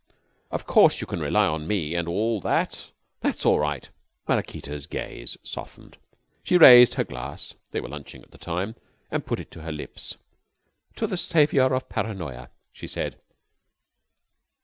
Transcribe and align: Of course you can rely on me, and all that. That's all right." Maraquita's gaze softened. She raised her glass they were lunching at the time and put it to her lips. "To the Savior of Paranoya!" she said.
Of 0.49 0.65
course 0.65 0.99
you 0.99 1.05
can 1.05 1.19
rely 1.19 1.45
on 1.45 1.67
me, 1.67 1.93
and 1.93 2.07
all 2.07 2.39
that. 2.41 2.89
That's 3.19 3.45
all 3.45 3.59
right." 3.59 3.87
Maraquita's 4.27 4.87
gaze 4.87 5.37
softened. 5.43 5.99
She 6.41 6.57
raised 6.57 6.95
her 6.95 7.03
glass 7.03 7.53
they 7.69 7.79
were 7.81 7.87
lunching 7.87 8.23
at 8.23 8.31
the 8.31 8.39
time 8.39 8.73
and 9.11 9.23
put 9.27 9.39
it 9.39 9.51
to 9.51 9.61
her 9.61 9.71
lips. 9.71 10.17
"To 10.95 11.05
the 11.05 11.17
Savior 11.17 11.71
of 11.75 11.87
Paranoya!" 11.87 12.49
she 12.73 12.87
said. 12.87 13.17